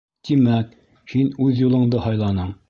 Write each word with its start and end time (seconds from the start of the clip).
Тимәк, 0.29 0.71
һин 1.13 1.29
үҙ 1.49 1.63
юлыңды 1.67 2.03
һайланың. 2.07 2.51